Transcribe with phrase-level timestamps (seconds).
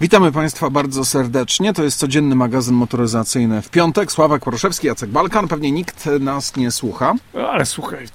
[0.00, 1.72] Witamy Państwa bardzo serdecznie.
[1.72, 4.12] To jest codzienny magazyn motoryzacyjny w piątek.
[4.12, 5.48] Sławek Proszewski, Jacek Balkan.
[5.48, 7.14] Pewnie nikt nas nie słucha.
[7.34, 8.08] No, ale słuchaj,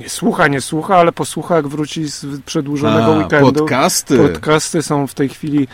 [0.00, 3.52] nie słucha, nie słucha, ale posłucha jak wróci z przedłużonego A, weekendu.
[3.52, 4.18] podcasty.
[4.18, 5.68] Podcasty są w tej chwili,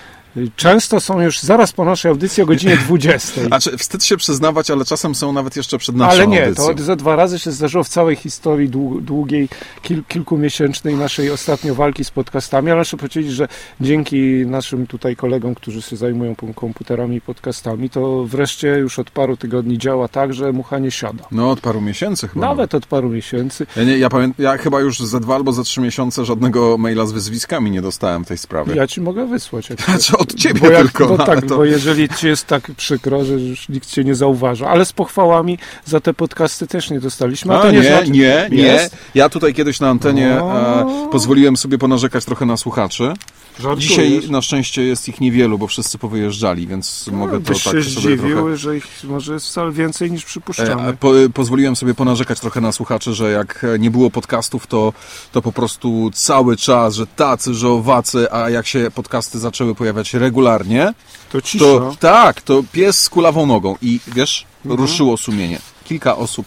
[0.56, 3.42] często są już zaraz po naszej audycji o godzinie 20.
[3.46, 6.74] Znaczy, wstyd się przyznawać, ale czasem są nawet jeszcze przed naszą Ale nie, audycją.
[6.74, 9.48] to ze dwa razy się zdarzyło w całej historii dłu- długiej,
[9.82, 13.48] kil, kilkumiesięcznej naszej ostatnio walki z podcastami, ale muszę powiedzieć, że
[13.80, 19.36] dzięki naszym tutaj kolegom, którzy się zajmują komputerami i podcastami, to wreszcie już od paru
[19.36, 21.24] tygodni działa tak, że mucha nie siada.
[21.32, 22.46] No, od paru miesięcy chyba.
[22.46, 23.66] Nawet od paru miesięcy.
[23.76, 27.06] Ja, nie, ja, pamiętam, ja chyba już za dwa albo za trzy miesiące żadnego maila
[27.06, 28.74] z wyzwiskami nie dostałem w tej sprawie.
[28.74, 29.70] Ja ci mogę wysłać.
[29.70, 31.06] Jak Znaczy od ciebie bo jak, tylko.
[31.06, 31.56] bo no, tak, to...
[31.56, 35.58] bo jeżeli ci jest tak przykro, że już nikt cię nie zauważa, ale z pochwałami
[35.84, 37.54] za te podcasty też nie dostaliśmy.
[37.54, 38.88] A, A, to nie, nie, znaczy, nie, nie.
[39.14, 43.12] Ja tutaj kiedyś na antenie e, pozwoliłem sobie ponarzekać trochę na słuchaczy.
[43.60, 43.88] Żartujesz?
[43.88, 47.82] Dzisiaj na szczęście jest ich niewielu, bo wszyscy powyjeżdżali, więc mogę to tak się sobie
[47.82, 48.56] zdziwił, trochę...
[48.56, 50.96] że ich może jest wcale więcej niż E, przypuszczamy.
[50.96, 54.92] Po, pozwoliłem sobie ponarzekać trochę na słuchaczy, że jak nie było podcastów, to,
[55.32, 60.14] to po prostu cały czas, że tacy, że owacy, a jak się podcasty zaczęły pojawiać
[60.18, 60.94] regularnie,
[61.32, 61.64] To cisza.
[61.64, 64.80] to tak, to pies z kulawą nogą i wiesz, Mhm.
[64.80, 65.58] ruszyło sumienie.
[65.84, 66.46] Kilka osób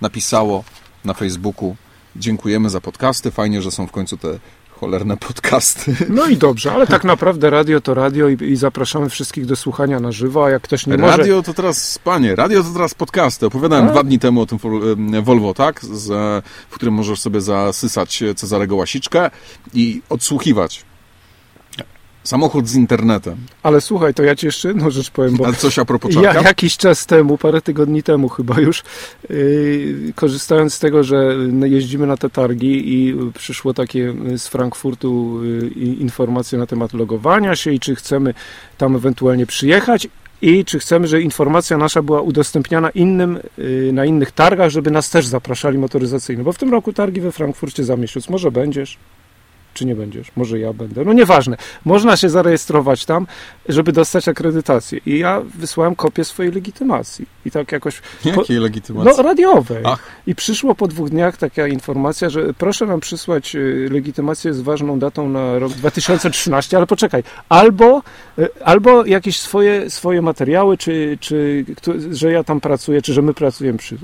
[0.00, 0.64] napisało
[1.04, 1.76] na Facebooku,
[2.16, 4.28] dziękujemy za podcasty, fajnie, że są w końcu te
[4.80, 5.96] cholerne podcasty.
[6.08, 10.00] No i dobrze, ale tak naprawdę radio to radio i, i zapraszamy wszystkich do słuchania
[10.00, 11.16] na żywo, a jak ktoś nie może...
[11.16, 13.46] Radio to teraz, panie, radio to teraz podcasty.
[13.46, 13.90] Opowiadałem A?
[13.90, 14.58] dwa dni temu o tym
[15.22, 15.84] Volvo, tak?
[15.84, 16.08] Z,
[16.70, 19.30] w którym możesz sobie zasysać Cezarego Łasiczkę
[19.74, 20.84] i odsłuchiwać.
[22.24, 23.36] Samochód z internetem.
[23.62, 26.22] Ale słuchaj, to ja ci jeszcze jedną rzecz powiem, bo Ale coś a propos Ja,
[26.22, 26.42] czarka?
[26.48, 28.82] jakiś czas temu, parę tygodni temu chyba już,
[29.30, 35.68] yy, korzystając z tego, że jeździmy na te targi i przyszło takie z Frankfurtu y,
[35.76, 38.34] i- informacje na temat logowania się i czy chcemy
[38.78, 40.08] tam ewentualnie przyjechać
[40.42, 45.10] i czy chcemy, żeby informacja nasza była udostępniana innym y, na innych targach, żeby nas
[45.10, 48.98] też zapraszali motoryzacyjnie, bo w tym roku targi we Frankfurcie za miesiąc, może będziesz?
[49.74, 50.32] Czy nie będziesz?
[50.36, 51.04] Może ja będę.
[51.04, 51.56] No nieważne.
[51.84, 53.26] Można się zarejestrować tam,
[53.68, 55.00] żeby dostać akredytację.
[55.06, 57.26] I ja wysłałem kopię swojej legitymacji.
[57.46, 58.02] I tak jakoś.
[58.24, 59.12] Jakiej legitymacji?
[59.16, 59.82] No, radiowej.
[59.84, 60.02] Ach.
[60.26, 64.98] I przyszło po dwóch dniach taka informacja, że proszę nam przysłać y, legitymację z ważną
[64.98, 68.02] datą na rok 2013, ale poczekaj, albo,
[68.38, 71.64] y, albo jakieś swoje, swoje materiały, czy, czy
[72.10, 73.96] że ja tam pracuję, czy że my pracujemy przy.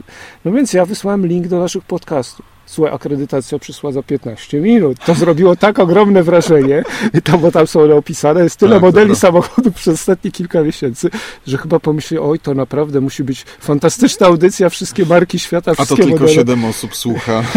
[0.45, 2.58] No więc ja wysłałem link do naszych podcastów.
[2.69, 4.99] Słuchaj, akredytacja przyszła za 15 minut.
[5.07, 6.83] To zrobiło tak ogromne wrażenie,
[7.25, 11.11] tam, bo tam są one opisane, jest tyle Tak, modeli samochodów przez ostatnie kilka miesięcy,
[11.47, 15.85] że chyba pomyśleli, oj, to naprawdę musi być fantastyczna audycja, wszystkie marki świata, A to
[15.85, 16.35] wszystkie tylko modele.
[16.35, 17.43] siedem osób słucha.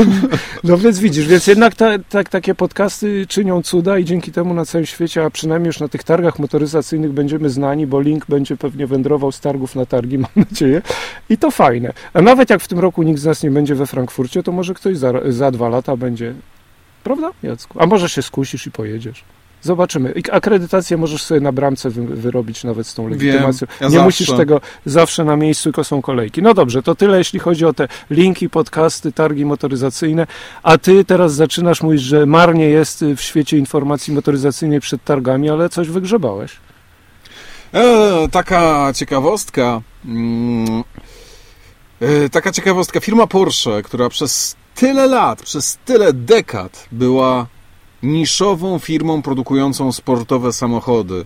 [0.63, 4.65] No więc widzisz, więc jednak ta, tak, takie podcasty czynią cuda i dzięki temu na
[4.65, 8.87] całym świecie, a przynajmniej już na tych targach motoryzacyjnych będziemy znani, bo link będzie pewnie
[8.87, 10.81] wędrował z targów na targi, mam nadzieję.
[11.29, 11.93] I to fajne.
[12.13, 14.73] A nawet jak w tym roku nikt z nas nie będzie we Frankfurcie, to może
[14.73, 16.33] ktoś za, za dwa lata będzie.
[17.03, 17.79] Prawda, Jacku?
[17.81, 19.23] A może się skusisz i pojedziesz.
[19.61, 20.13] Zobaczymy.
[20.31, 23.67] Akredytację możesz sobie na bramce wy, wyrobić nawet z tą legitymacją.
[23.81, 24.05] ja nie zawsze.
[24.05, 26.41] musisz tego zawsze na miejscu, tylko są kolejki.
[26.41, 30.27] No dobrze, to tyle jeśli chodzi o te linki, podcasty, targi motoryzacyjne.
[30.63, 35.69] A ty teraz zaczynasz mówić, że marnie jest w świecie informacji motoryzacyjnej przed targami, ale
[35.69, 36.51] coś wygrzebałeś.
[37.73, 39.81] E, taka ciekawostka.
[40.05, 40.83] Mm,
[42.01, 42.99] e, taka ciekawostka.
[42.99, 47.47] Firma Porsche, która przez tyle lat, przez tyle dekad była
[48.03, 51.25] niszową firmą produkującą sportowe samochody.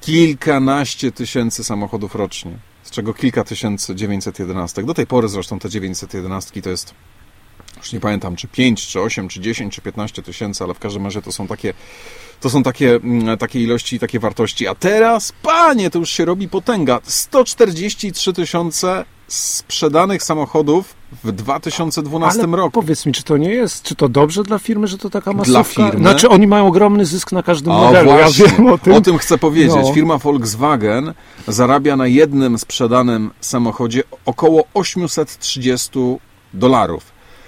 [0.00, 4.82] Kilkanaście tysięcy samochodów rocznie, z czego kilka tysięcy 911.
[4.82, 6.94] Do tej pory zresztą te 911 to jest
[7.76, 11.04] już nie pamiętam, czy 5, czy 8, czy 10, czy 15 tysięcy, ale w każdym
[11.04, 11.74] razie to są takie,
[12.40, 14.68] to są takie, mm, takie ilości i takie wartości.
[14.68, 17.00] A teraz, panie, to już się robi potęga.
[17.04, 20.94] 143 tysiące sprzedanych samochodów
[21.24, 22.70] w 2012 ale roku.
[22.70, 25.64] powiedz mi, czy to nie jest, czy to dobrze dla firmy, że to taka masówka?
[25.64, 25.98] firmy?
[26.00, 28.10] Znaczy oni mają ogromny zysk na każdym O, modelu.
[28.10, 28.92] właśnie, Ja wiem o tym.
[28.92, 29.76] o tym chcę powiedzieć.
[29.82, 29.92] No.
[29.92, 31.14] Firma Volkswagen
[31.48, 35.90] zarabia na jednym sprzedanym samochodzie około 830
[36.54, 37.04] dolarów.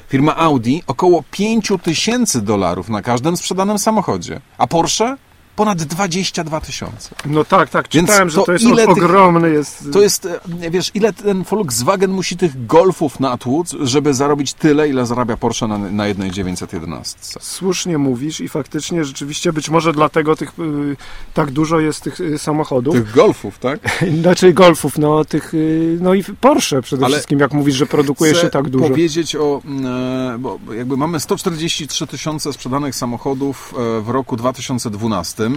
[0.09, 4.41] Firma Audi około 5000 dolarów na każdym sprzedanym samochodzie.
[4.59, 5.17] A Porsche
[5.61, 7.15] ponad 22 tysiące.
[7.27, 9.93] No tak, tak, Więc czytałem, że to to jest ile tych- ogromny jest...
[9.93, 15.07] To jest, e, wiesz, ile ten Volkswagen musi tych golfów natłuc, żeby zarobić tyle, ile
[15.07, 17.19] zarabia Porsche na, na jednej 911.
[17.41, 20.97] Słusznie mówisz i faktycznie rzeczywiście być może dlatego tych y,
[21.35, 22.95] tak dużo jest tych y, samochodów.
[22.95, 23.81] Tych golfów, tak?
[24.23, 28.35] Znaczy golfów, no tych, y, no i Porsche przede Ale wszystkim, jak mówisz, że produkuje
[28.35, 28.89] się tak dużo.
[28.89, 35.50] powiedzieć o, e, bo bo jakby mamy 143 tysiące sprzedanych samochodów e, w roku 2012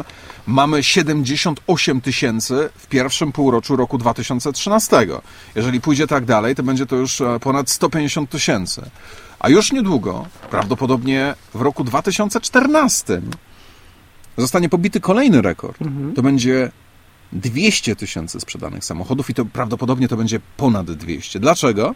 [0.48, 5.08] mamy 78 tysięcy w pierwszym półroczu roku 2013.
[5.56, 8.82] Jeżeli pójdzie tak dalej, to będzie to już e, ponad 150 tysięcy.
[9.40, 13.22] A już niedługo, prawdopodobnie w roku 2014,
[14.38, 15.82] zostanie pobity kolejny rekord.
[15.82, 16.14] Mhm.
[16.14, 16.72] To będzie
[17.34, 21.40] 200 tysięcy sprzedanych samochodów i to prawdopodobnie to będzie ponad 200.
[21.40, 21.96] Dlaczego?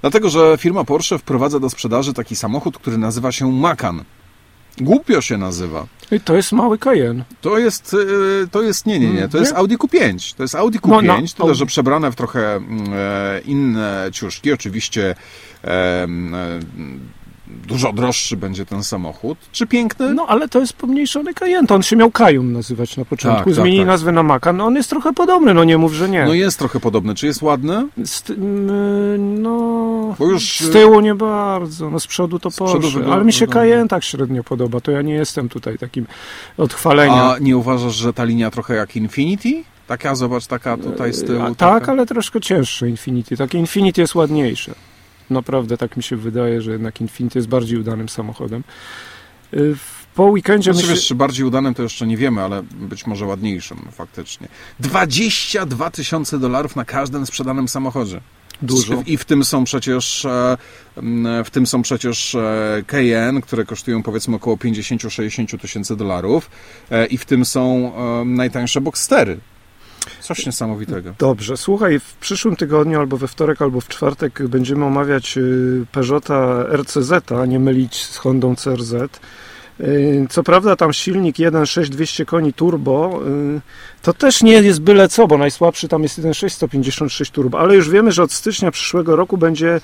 [0.00, 4.04] Dlatego, że firma Porsche wprowadza do sprzedaży taki samochód, który nazywa się Macan.
[4.80, 5.86] Głupio się nazywa.
[6.12, 7.24] I to jest mały Cayenne.
[7.40, 9.52] To jest, y, to jest, nie, nie, nie, to jest?
[9.52, 10.36] Audi Q5.
[10.36, 11.58] To jest Audi No, Q5, no, tyle, Audi.
[11.58, 14.52] że przebrane w trochę mm, e, inne ciuszki.
[14.52, 15.14] Oczywiście
[15.64, 16.08] e, e,
[17.68, 19.38] dużo droższy będzie ten samochód.
[19.52, 20.14] Czy piękny?
[20.14, 21.74] No, ale to jest pomniejszony Cayenne.
[21.74, 23.38] On się miał Kajum nazywać na początku.
[23.38, 23.86] Tak, tak, Zmienili tak.
[23.86, 24.56] nazwę na Macan.
[24.56, 26.24] No, on jest trochę podobny, no nie mów, że nie.
[26.24, 27.14] No jest trochę podobny.
[27.14, 27.88] Czy jest ładny?
[28.04, 32.90] Z, m, no, Bo już, z tyłu nie bardzo, no z przodu to przodu Porsche,
[32.90, 33.46] wygląda- ale mi się.
[33.46, 36.06] Cayenne tak średnio podoba, to ja nie jestem tutaj takim
[36.58, 37.32] odchwalenia.
[37.32, 39.64] A nie uważasz, że ta linia trochę jak Infinity?
[39.86, 41.42] Taka, zobacz, taka tutaj z tyłu.
[41.42, 41.54] A, taka...
[41.80, 43.36] tak, ale troszkę cięższe Infinity.
[43.36, 44.74] Takie Infinity jest ładniejsze.
[45.32, 48.64] Naprawdę tak mi się wydaje, że jednak Infinity jest bardziej udanym samochodem.
[49.54, 49.74] Y,
[50.14, 50.94] Po weekendzie Znaczy, myślę...
[50.94, 54.48] wiesz, czy bardziej udanym to jeszcze nie wiemy, ale być może ładniejszym faktycznie.
[54.80, 58.20] 22 tysiące dolarów na każdym sprzedanym samochodzie.
[58.62, 59.02] Dużo.
[59.06, 60.56] I w tym są przecież e,
[61.44, 62.36] w tym są przecież
[62.86, 66.50] Cayenne, które kosztują powiedzmy około 50-60 tysięcy dolarów
[66.90, 69.38] e, i w tym są e, najtańsze Boxstery.
[70.20, 71.14] Coś niesamowitego.
[71.18, 76.64] Dobrze, słuchaj, w przyszłym tygodniu albo we wtorek, albo w czwartek będziemy omawiać y, Peugeota
[76.76, 78.92] RCZ, a nie mylić z Hondą CRZ.
[79.80, 83.20] Y, Co prawda tam silnik 1.6 200 koni turbo,
[83.56, 83.60] y,
[84.02, 87.90] to też nie jest byle co, bo najsłabszy tam jest 1.6 156 turbo, ale już
[87.90, 89.80] wiemy, że od stycznia przyszłego roku będzie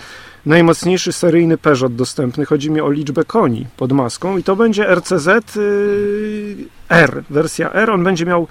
[0.47, 2.47] najmocniejszy seryjny Peugeot dostępny.
[2.47, 5.29] Chodzi mi o liczbę koni pod maską i to będzie RCZ
[6.89, 7.91] R, wersja R.
[7.91, 8.49] On będzie miał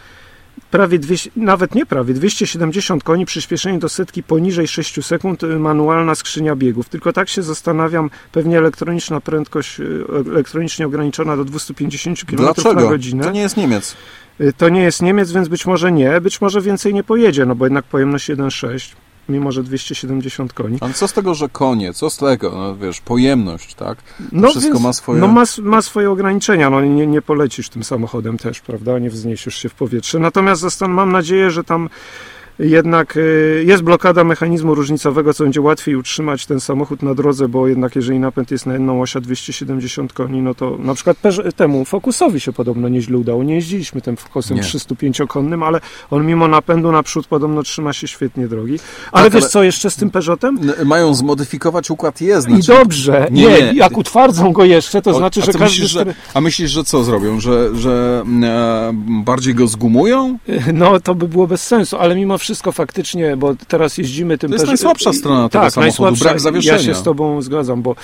[0.72, 6.16] prawie 200, nawet nie prawie, 270 koni, przyspieszenie do setki poniżej 6 sekund, y, manualna
[6.16, 6.90] skrzynia biegów.
[6.90, 13.24] Tylko tak się zastanawiam, pewnie elektroniczna prędkość, y, elektronicznie ograniczona do 250 km na godzinę.
[13.24, 13.96] To nie jest Niemiec.
[14.42, 17.56] Y, To nie jest Niemiec, więc być może nie, być może więcej nie pojedzie, no
[17.56, 18.96] bo jednak pojemność 1,6,
[19.30, 20.78] mimo że 270 koni.
[20.82, 21.94] Ale co z tego, że konie?
[21.94, 22.52] Co z tego?
[22.52, 23.98] No, wiesz, pojemność, tak?
[24.32, 28.38] No wszystko ma swoje- No ma, ma swoje ograniczenia, no nie, nie polecisz tym samochodem
[28.38, 30.20] też, prawda, nie wzniesiesz się w powietrze.
[30.20, 31.90] Natomiast zastan- mam nadzieję, że tam
[32.60, 37.68] jednak y, jest blokada mechanizmu różnicowego, co będzie łatwiej utrzymać ten samochód na drodze, bo
[37.68, 41.18] jednak jeżeli napęd jest na jedną oś, a 270 koni, no to na przykład
[41.56, 43.44] temu Focusowi się podobno nieźle udało.
[43.44, 44.64] Nie jeździliśmy tym Focusem Nie.
[44.64, 45.80] 305-konnym, ale
[46.12, 48.80] on mimo napędu naprzód podobno trzyma się świetnie drogi.
[49.12, 50.60] Ale Tak, wiesz ale- co jeszcze z tym Peugeotem?
[50.86, 52.60] Mają zmodyfikować układ jezdny.
[52.60, 53.74] I czyli- dobrze, Nie, nie, nie.
[53.74, 55.64] jak utwardzą go jeszcze, to O, znaczy, że każdy...
[55.66, 57.40] myślisz, że, a myślisz, że co zrobią?
[57.40, 58.92] Że, że e,
[59.24, 60.38] bardziej go zgumują?
[60.74, 64.50] No, to by było bez sensu, ale mimo wszystko faktycznie, bo teraz jeździmy tym...
[64.50, 66.24] To jest najsłabsza strona tego tak, samochodu, najsłabsza.
[66.26, 66.78] brak zawieszenia.
[66.78, 67.96] Ja się z tobą zgadzam, bo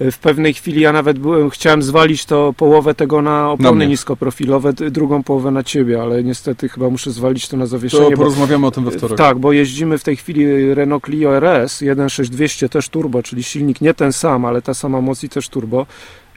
[0.00, 3.72] e, w pewnej chwili ja nawet byłem, chciałem zwalić to połowę tego na Na opony
[3.76, 3.86] mnie.
[3.86, 8.16] niskoprofilowe, drugą połowę na ciebie, ale niestety chyba muszę zwalić to na To zawieszenie, bo
[8.16, 9.18] porozmawiamy o tym we wtorek.
[9.18, 13.94] tak, bo jeździmy w tej chwili Renault Clio RS 16200 też turbo, czyli silnik nie
[13.94, 15.86] ten sam, ale ta sama moc i też turbo.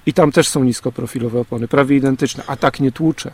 [0.06, 3.32] I tam też są niskoprofilowe opony, prawie identyczne, a tak nie tłucze.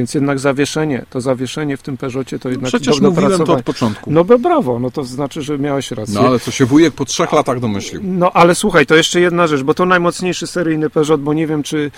[0.00, 3.62] Więc jednak zawieszenie, to zawieszenie w tym Peugeotie to jednak Przecież do mówiłem to od
[3.62, 4.12] początku.
[4.12, 6.14] No bo brawo, no to znaczy, że miałeś rację.
[6.14, 8.00] No ale co się wujek po trzech latach domyślił.
[8.04, 11.62] No ale słuchaj, to jeszcze jedna rzecz, bo to najmocniejszy seryjny Peugeot, bo nie wiem,
[11.62, 11.90] czy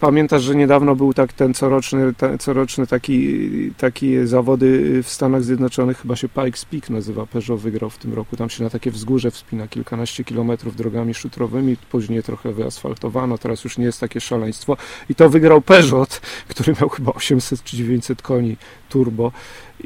[0.00, 3.38] pamiętasz, że niedawno był tak ten coroczny, te, coroczny taki,
[3.78, 8.36] taki zawody w Stanach Zjednoczonych, chyba się Pikes Peak nazywa, Peugeot wygrał w tym roku,
[8.36, 13.78] tam się na takie wzgórze wspina kilkanaście kilometrów drogami szutrowymi, później trochę wyasfaltowano, teraz już
[13.78, 14.76] nie jest takie szaleństwo.
[15.10, 18.56] I to wygrał Peugeot, który miał chyba 800 czy 900 koni
[18.88, 19.32] turbo.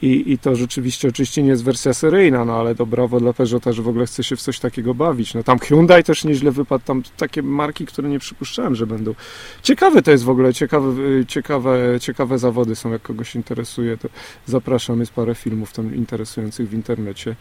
[0.02, 3.72] I, I to rzeczywiście oczywiście nie jest wersja seryjna, no ale to brawo dla Peugeota,
[3.72, 5.34] że w ogóle chce się w coś takiego bawić.
[5.34, 9.14] No tam Hyundai też nieźle wypadł, tam takie marki, które nie przypuszczałem, że będą.
[9.62, 14.08] Ciekawe to jest w ogóle, ciekawe, y, ciekawe, ciekawe zawody są, jak kogoś interesuje, to
[14.46, 17.36] zapraszam, jest parę filmów tam interesujących w internecie.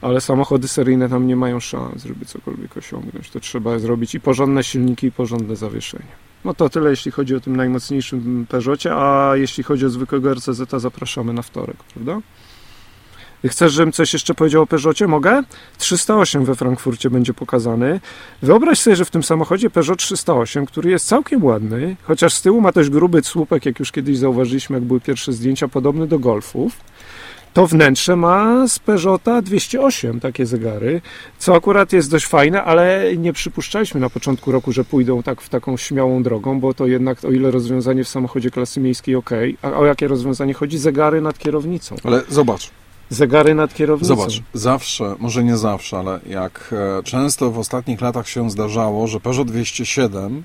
[0.00, 3.30] Ale samochody seryjne tam nie mają szans, żeby cokolwiek osiągnąć.
[3.30, 6.12] To trzeba zrobić i porządne silniki, i porządne zawieszenie.
[6.44, 10.70] No to tyle, jeśli chodzi o tym najmocniejszym Peugeocie, a jeśli chodzi o zwykłego RCZ,
[10.76, 12.20] zapraszamy na wtorek, prawda?
[13.48, 15.06] Chcesz, żebym coś jeszcze powiedział o Peugeocie?
[15.06, 15.42] Mogę?
[15.78, 18.00] 308 we Frankfurcie będzie pokazany.
[18.42, 22.60] Wyobraź sobie, że w tym samochodzie Peugeot 308, który jest całkiem ładny, chociaż z tyłu
[22.60, 26.72] ma dość gruby słupek, jak już kiedyś zauważyliśmy, jak były pierwsze zdjęcia, podobny do Golfów.
[27.52, 31.00] to wnętrze ma z Peugeota 208 takie zegary,
[31.38, 35.48] co akurat jest dość fajne, ale nie przypuszczaliśmy na początku roku, że pójdą tak w
[35.48, 39.30] taką śmiałą drogą, bo to jednak o ile rozwiązanie w samochodzie klasy miejskiej ok,
[39.62, 40.78] a o jakie rozwiązanie chodzi?
[40.78, 41.96] Zegary nad kierownicą.
[42.04, 42.70] Ale zobacz,
[43.12, 44.16] Zegary nad kierownicą.
[44.16, 49.20] Zobacz, zawsze, może nie zawsze, ale jak e, często w ostatnich latach się zdarzało, że
[49.20, 50.42] Peugeot 207,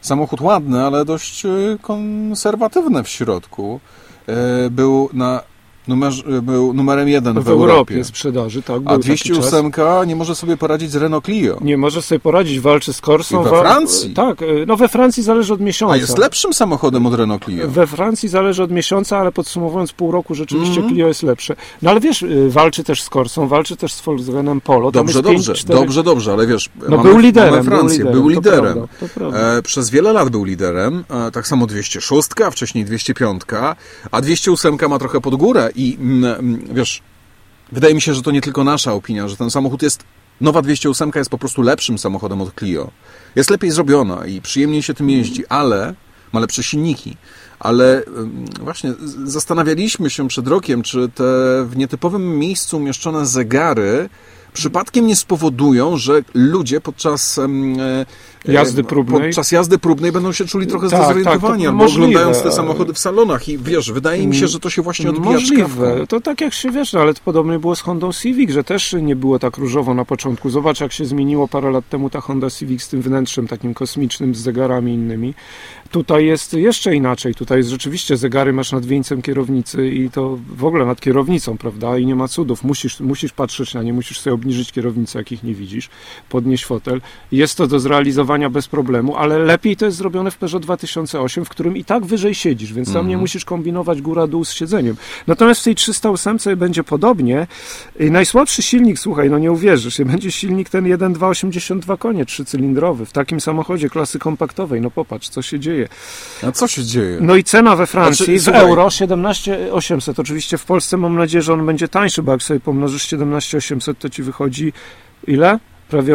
[0.00, 1.48] samochód ładny, ale dość e,
[1.82, 3.80] konserwatywny w środku,
[4.26, 5.42] e, był na
[5.88, 6.12] numer,
[6.42, 8.04] był numerem jeden w, w Europie.
[8.04, 8.82] sprzedaży, tak.
[8.84, 9.70] A 208
[10.06, 11.58] nie może sobie poradzić z Renault Clio.
[11.60, 13.40] Nie może sobie poradzić, walczy z Corsą.
[13.40, 14.14] I we Francji.
[14.14, 15.94] Tak, no we Francji zależy od miesiąca.
[15.94, 17.68] A jest lepszym samochodem od Renault Clio.
[17.68, 20.88] We Francji zależy od miesiąca, ale podsumowując pół roku rzeczywiście mm -hmm.
[20.88, 21.56] Clio jest lepsze.
[21.82, 24.90] No ale wiesz, y, walczy też z Corsą, walczy też z Volkswagenem Polo.
[24.90, 25.78] Dobrze, dobrze, 5, 4...
[25.80, 28.60] dobrze, dobrze, ale wiesz, no, mamy, był liderem, mamy Francję, był liderem.
[28.60, 28.88] Był liderem.
[29.00, 32.84] To prawda, to e, przez wiele lat był liderem, e, tak samo 206, a wcześniej
[32.84, 33.42] 205,
[34.10, 37.02] a 208 ma trochę pod górę i mm, wiesz,
[37.72, 40.04] wydaje mi się, że to nie tylko nasza opinia, że ten samochód jest,
[40.40, 42.90] nowa 208 jest po prostu lepszym samochodem od Clio.
[43.36, 45.94] Jest lepiej zrobiona i przyjemniej się tym jeździ, ale
[46.32, 47.16] ma lepsze silniki.
[47.58, 48.02] Ale
[48.60, 51.24] właśnie zastanawialiśmy się przed rokiem, czy te
[51.64, 54.08] w nietypowym miejscu umieszczone zegary
[54.56, 57.48] przypadkiem nie spowodują, że ludzie podczas e,
[58.48, 62.06] jazdy próbnej, podczas jazdy próbnej będą się czuli trochę tak, zdezorientowani, tak, albo możliwe.
[62.06, 65.32] oglądając te samochody w salonach i wiesz, wydaje mi się, że to się właśnie odbija
[65.32, 66.06] Możliwe.
[66.08, 69.16] To tak jak się wiesz, no, ale podobnie było z Hondą Civic, że też nie
[69.16, 70.50] było tak różowo na początku.
[70.50, 74.34] Zobacz, jak się zmieniło parę lat temu ta Honda Civic z tym wnętrzem takim kosmicznym,
[74.34, 75.34] z zegarami innymi.
[75.90, 77.34] Tutaj jest jeszcze inaczej.
[77.34, 81.98] Tutaj jest rzeczywiście zegary masz nad wieńcem kierownicy i to w ogóle nad kierownicą, prawda?
[81.98, 82.64] I nie ma cudów.
[82.64, 85.88] Musisz, musisz patrzeć na nie, musisz sobie obniżyć kierownicę, jakich nie widzisz,
[86.28, 87.00] podnieść fotel.
[87.32, 91.48] Jest to do zrealizowania bez problemu, ale lepiej to jest zrobione w Peugeot 2008, w
[91.48, 93.20] którym i tak wyżej siedzisz, więc tam nie mhm.
[93.20, 94.96] musisz kombinować góra-dół z siedzeniem.
[95.26, 97.46] Natomiast w tej 308 będzie podobnie.
[98.00, 103.40] I najsłabszy silnik, słuchaj, no nie uwierzysz, będzie silnik ten 1.282 konie, trzycylindrowy, w takim
[103.40, 104.80] samochodzie klasy kompaktowej.
[104.80, 105.88] No popatrz, co się dzieje.
[106.42, 107.18] A co się dzieje?
[107.20, 110.18] No i cena we Francji znaczy, w euro 17800.
[110.18, 114.10] Oczywiście w Polsce mam nadzieję, że on będzie tańszy, bo jak sobie pomnożysz 17800, to
[114.10, 114.72] ci wychodzi
[115.26, 115.58] ile?
[115.88, 116.14] Prawie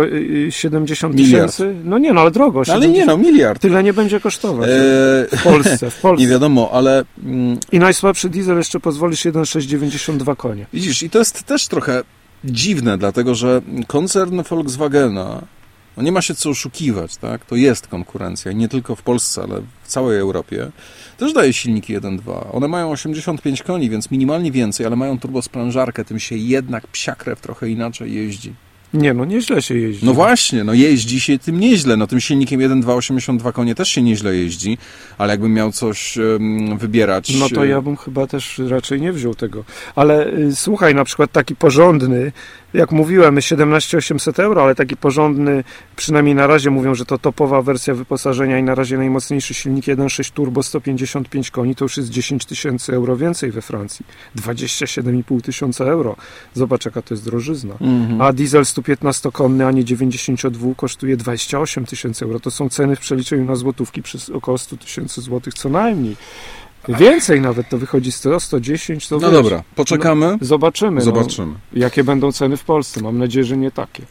[0.49, 1.75] 70 y, tysięcy?
[1.83, 2.65] No nie, no ale drogo.
[2.65, 3.61] 70, ale nie no, miliard.
[3.61, 4.69] Tyle nie będzie kosztować.
[4.69, 6.25] Eee, w Polsce, w Polsce.
[6.25, 7.03] Nie wiadomo, ale...
[7.23, 10.65] Mm, I najsłabszy diesel jeszcze pozwolisz 1,692 konie.
[10.73, 12.03] Widzisz, i to jest też trochę
[12.43, 15.41] dziwne, dlatego że koncern Volkswagena
[15.97, 17.45] no nie ma się co oszukiwać, tak?
[17.45, 20.71] To jest konkurencja nie tylko w Polsce, ale w całej Europie.
[21.17, 22.55] Też daje silniki 1.2.
[22.55, 27.41] One mają 85 koni, więc minimalnie więcej, ale mają turbosprężarkę, tym się jednak psia krew
[27.41, 28.53] trochę inaczej jeździ.
[28.93, 30.05] Nie, no nieźle się jeździ.
[30.05, 31.97] No właśnie, no jeździ się tym nieźle.
[31.97, 34.77] No tym silnikiem 1.282 konie też się nieźle jeździ,
[35.17, 37.39] ale jakbym miał coś um, wybierać...
[37.39, 39.63] No to ja bym chyba też raczej nie wziął tego.
[39.95, 42.31] Ale y, słuchaj, na przykład taki porządny,
[42.73, 45.63] jak mówiłem, 17800 euro, ale taki porządny,
[45.95, 50.31] przynajmniej na razie mówią, że to topowa wersja wyposażenia i na razie najmocniejszy silnik 1.6
[50.33, 54.05] turbo 155 koni, to już jest 10 tysięcy euro więcej we Francji.
[54.35, 56.15] 27,5 tysiąca euro.
[56.53, 57.73] Zobacz, jaka to jest drożyzna.
[57.81, 58.21] Mhm.
[58.21, 62.39] A diesel 115-konny, a nie 92 kosztuje 28 tysięcy euro.
[62.39, 66.15] To są ceny w przeliczeniu na złotówki przez około 100 tysięcy złotych co najmniej.
[66.89, 69.07] Więcej nawet to wychodzi 100, 110.
[69.07, 70.37] To no wiesz, dobra, poczekamy.
[70.41, 71.01] No, zobaczymy.
[71.01, 71.53] Zobaczymy.
[71.53, 73.01] No, jakie będą ceny w Polsce.
[73.01, 74.03] Mam nadzieję, że nie takie.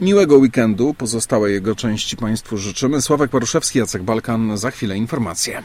[0.00, 3.02] Miłego weekendu, pozostałej jego części Państwu życzymy.
[3.02, 5.62] Sławek Poruszewski, Jacek Balkan, za chwilę informacje.